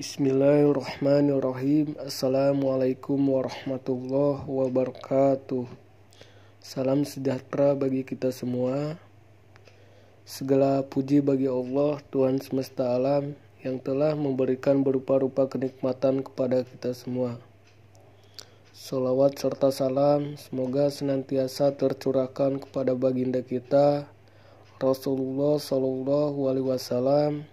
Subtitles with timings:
[0.00, 1.92] Bismillahirrahmanirrahim.
[2.00, 5.68] Assalamualaikum warahmatullahi wabarakatuh.
[6.56, 8.96] Salam sejahtera bagi kita semua.
[10.24, 17.36] Segala puji bagi Allah Tuhan semesta alam Yang telah memberikan berupa-rupa kenikmatan kepada kita semua.
[18.72, 24.08] Salawat serta salam Semoga senantiasa tercurahkan kepada baginda kita
[24.80, 27.44] Rasulullah Sallallahu Alaihi Wasallam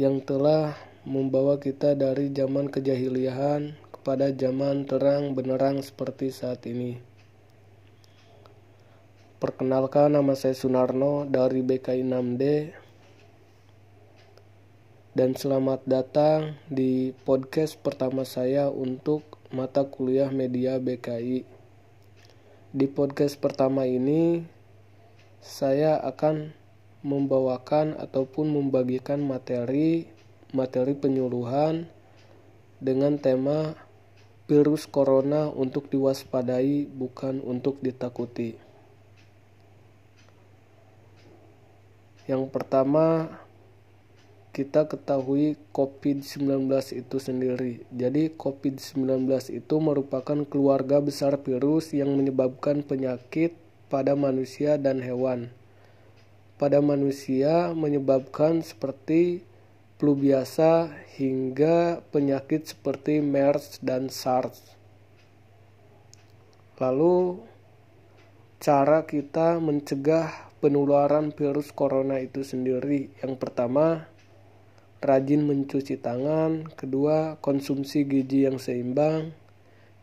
[0.00, 7.02] yang telah membawa kita dari zaman kejahiliahan kepada zaman terang benerang seperti saat ini.
[9.42, 12.42] Perkenalkan nama saya Sunarno dari BKI 6D
[15.18, 21.42] dan selamat datang di podcast pertama saya untuk mata kuliah media BKI.
[22.70, 24.46] Di podcast pertama ini
[25.42, 26.54] saya akan
[27.02, 30.21] membawakan ataupun membagikan materi
[30.52, 31.88] materi penyuluhan
[32.78, 33.76] dengan tema
[34.46, 38.60] virus corona untuk diwaspadai bukan untuk ditakuti.
[42.28, 43.32] Yang pertama
[44.52, 47.88] kita ketahui COVID-19 itu sendiri.
[47.88, 53.56] Jadi COVID-19 itu merupakan keluarga besar virus yang menyebabkan penyakit
[53.88, 55.48] pada manusia dan hewan.
[56.60, 59.40] Pada manusia menyebabkan seperti
[60.02, 64.74] flu biasa hingga penyakit seperti MERS dan SARS.
[66.82, 67.38] Lalu
[68.58, 73.14] cara kita mencegah penularan virus corona itu sendiri.
[73.22, 74.10] Yang pertama,
[74.98, 79.30] rajin mencuci tangan, kedua, konsumsi gizi yang seimbang,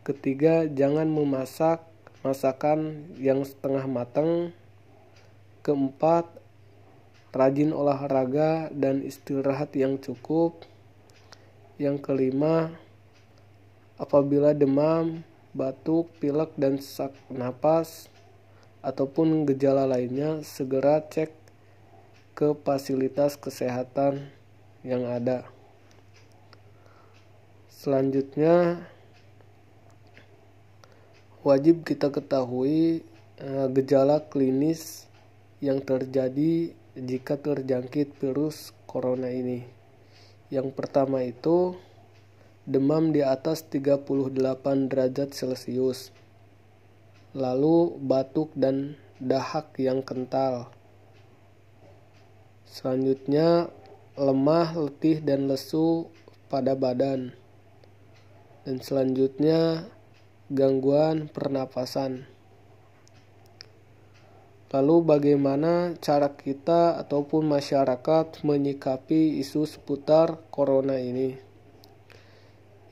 [0.07, 1.83] ketiga, jangan memasak
[2.23, 4.55] masakan yang setengah matang,
[5.59, 6.23] keempat,
[7.29, 10.65] rajin olahraga dan istirahat yang cukup.
[11.79, 12.75] Yang kelima,
[13.95, 15.23] apabila demam,
[15.55, 18.11] batuk, pilek, dan sesak napas
[18.83, 21.31] ataupun gejala lainnya, segera cek
[22.35, 24.31] ke fasilitas kesehatan
[24.83, 25.47] yang ada.
[27.67, 28.83] Selanjutnya,
[31.43, 33.03] wajib kita ketahui
[33.39, 35.07] eh, gejala klinis
[35.63, 39.63] yang terjadi jika terjangkit virus corona ini.
[40.51, 41.77] Yang pertama itu
[42.69, 44.29] demam di atas 38
[44.89, 46.11] derajat Celcius.
[47.33, 50.73] Lalu batuk dan dahak yang kental.
[52.69, 53.73] Selanjutnya
[54.17, 56.09] lemah, letih dan lesu
[56.49, 57.33] pada badan.
[58.65, 59.89] Dan selanjutnya
[60.49, 62.25] gangguan pernapasan.
[64.69, 71.33] Lalu bagaimana cara kita ataupun masyarakat menyikapi isu seputar corona ini?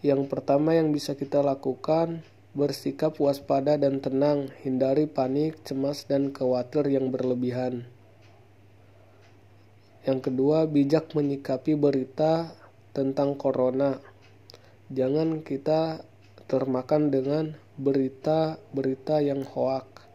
[0.01, 2.25] Yang pertama yang bisa kita lakukan
[2.57, 7.85] bersikap waspada dan tenang, hindari panik, cemas dan khawatir yang berlebihan.
[10.01, 12.57] Yang kedua, bijak menyikapi berita
[12.89, 14.01] tentang corona.
[14.89, 16.01] Jangan kita
[16.49, 20.06] termakan dengan berita-berita yang hoak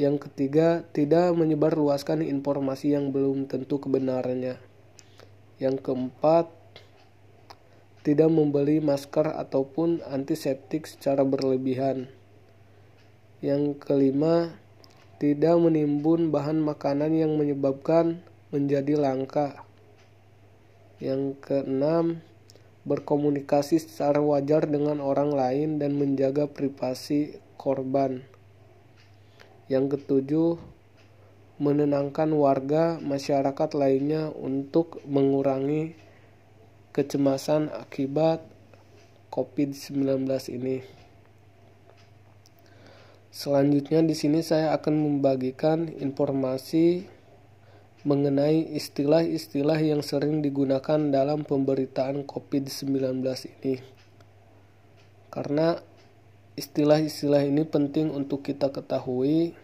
[0.00, 4.56] yang ketiga, tidak menyebarluaskan informasi yang belum tentu kebenarannya.
[5.60, 6.48] Yang keempat,
[8.02, 12.08] tidak membeli masker ataupun antiseptik secara berlebihan.
[13.44, 14.56] Yang kelima,
[15.20, 19.62] tidak menimbun bahan makanan yang menyebabkan menjadi langka.
[20.98, 22.24] Yang keenam,
[22.82, 28.26] berkomunikasi secara wajar dengan orang lain dan menjaga privasi korban.
[29.72, 30.60] Yang ketujuh,
[31.56, 35.96] menenangkan warga masyarakat lainnya untuk mengurangi
[36.92, 38.44] kecemasan akibat
[39.32, 40.84] COVID-19 ini.
[43.32, 47.08] Selanjutnya di sini saya akan membagikan informasi
[48.04, 53.24] mengenai istilah-istilah yang sering digunakan dalam pemberitaan COVID-19
[53.56, 53.80] ini.
[55.32, 55.80] Karena
[56.60, 59.56] istilah-istilah ini penting untuk kita ketahui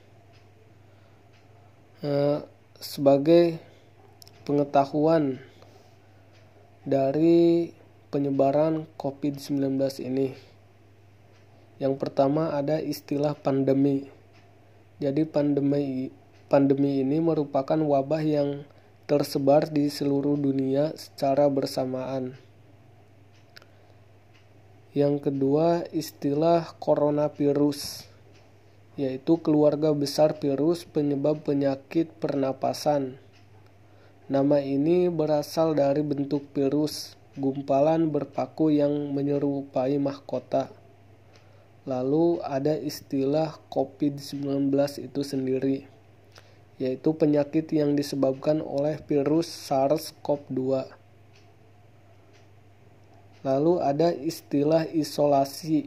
[2.03, 2.39] eh,
[2.79, 3.59] sebagai
[4.47, 5.43] pengetahuan
[6.87, 7.71] dari
[8.09, 10.33] penyebaran COVID-19 ini.
[11.79, 14.09] Yang pertama ada istilah pandemi.
[14.99, 16.11] Jadi pandemi
[16.49, 18.65] pandemi ini merupakan wabah yang
[19.05, 22.41] tersebar di seluruh dunia secara bersamaan.
[24.97, 28.08] Yang kedua, istilah coronavirus,
[28.99, 33.15] yaitu keluarga besar virus penyebab penyakit pernapasan.
[34.27, 40.75] Nama ini berasal dari bentuk virus, gumpalan berpaku yang menyerupai mahkota.
[41.87, 44.69] Lalu ada istilah COVID-19
[44.99, 45.87] itu sendiri,
[46.83, 50.91] yaitu penyakit yang disebabkan oleh virus SARS-CoV-2.
[53.47, 55.87] Lalu ada istilah isolasi.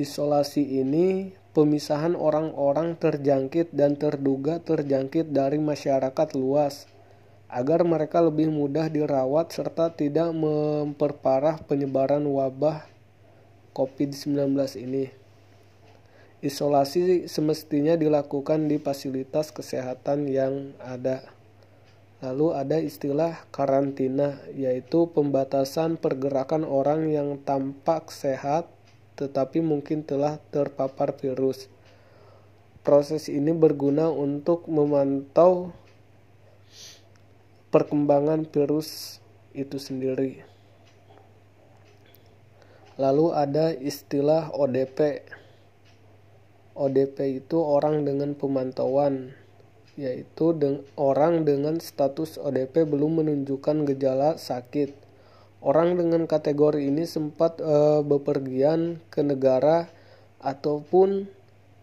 [0.00, 6.86] Isolasi ini pemisahan orang-orang terjangkit dan terduga terjangkit dari masyarakat luas
[7.50, 12.86] agar mereka lebih mudah dirawat serta tidak memperparah penyebaran wabah
[13.74, 15.10] COVID-19 ini.
[16.40, 21.26] Isolasi semestinya dilakukan di fasilitas kesehatan yang ada.
[22.24, 28.68] Lalu ada istilah karantina, yaitu pembatasan pergerakan orang yang tampak sehat
[29.20, 31.68] tetapi mungkin telah terpapar virus.
[32.80, 35.76] Proses ini berguna untuk memantau
[37.68, 39.20] perkembangan virus
[39.52, 40.40] itu sendiri.
[42.96, 45.28] Lalu ada istilah ODP.
[46.72, 49.36] ODP itu orang dengan pemantauan,
[50.00, 50.56] yaitu
[50.96, 55.09] orang dengan status ODP belum menunjukkan gejala sakit.
[55.60, 59.92] Orang dengan kategori ini sempat e, bepergian ke negara
[60.40, 61.28] ataupun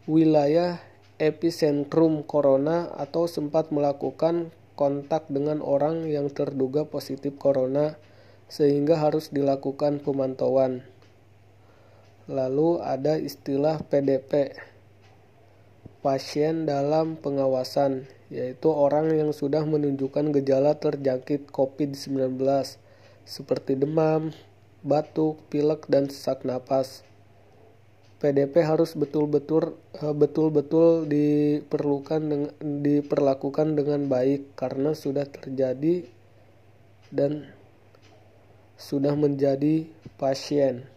[0.10, 0.82] wilayah
[1.22, 8.02] epicentrum corona atau sempat melakukan kontak dengan orang yang terduga positif corona
[8.50, 10.82] sehingga harus dilakukan pemantauan.
[12.26, 14.58] Lalu ada istilah PDP,
[16.02, 22.42] pasien dalam pengawasan, yaitu orang yang sudah menunjukkan gejala terjangkit COVID-19
[23.28, 24.32] seperti demam,
[24.88, 27.04] batuk, pilek, dan sesak napas.
[28.18, 32.52] PDP harus betul-betul eh, betul-betul diperlukan dengan,
[32.82, 36.08] diperlakukan dengan baik karena sudah terjadi
[37.14, 37.46] dan
[38.80, 39.86] sudah menjadi
[40.18, 40.88] pasien.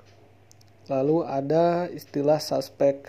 [0.89, 3.05] Lalu ada istilah suspek.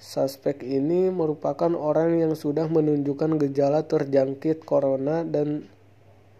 [0.00, 5.68] Suspek ini merupakan orang yang sudah menunjukkan gejala terjangkit corona dan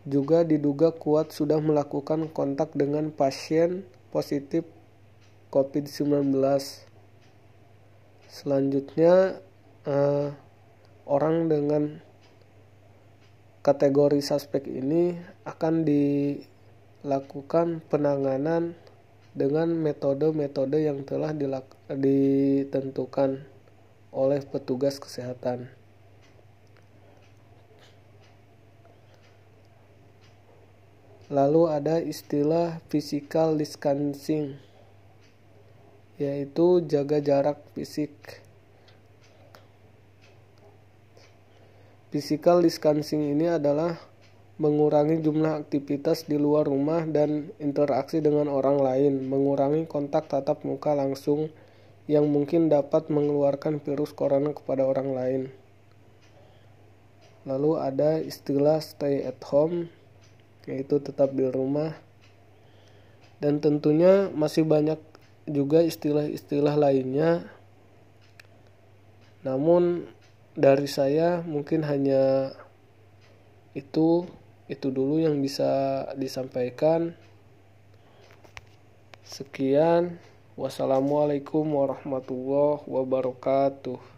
[0.06, 3.82] juga diduga kuat sudah melakukan kontak dengan pasien
[4.14, 4.62] positif
[5.50, 6.30] COVID-19.
[8.30, 9.42] Selanjutnya,
[9.82, 10.30] eh,
[11.10, 12.06] orang dengan
[13.66, 18.78] kategori suspek ini akan dilakukan penanganan
[19.34, 21.34] dengan metode-metode yang telah
[21.90, 23.42] ditentukan
[24.14, 25.66] oleh petugas kesehatan.
[31.26, 34.62] Lalu ada istilah physical distancing,
[36.22, 38.14] yaitu jaga jarak fisik.
[42.14, 43.98] Physical distancing ini adalah
[44.62, 50.94] mengurangi jumlah aktivitas di luar rumah dan interaksi dengan orang lain, mengurangi kontak tatap muka
[50.94, 51.50] langsung
[52.06, 55.42] yang mungkin dapat mengeluarkan virus corona kepada orang lain.
[57.50, 59.90] Lalu ada istilah stay at home,
[60.66, 61.94] yaitu tetap di rumah.
[63.38, 64.98] Dan tentunya masih banyak
[65.46, 67.46] juga istilah-istilah lainnya.
[69.46, 70.10] Namun
[70.58, 72.50] dari saya mungkin hanya
[73.76, 74.26] itu
[74.66, 77.14] itu dulu yang bisa disampaikan
[79.22, 80.18] sekian
[80.56, 84.15] wassalamualaikum warahmatullahi wabarakatuh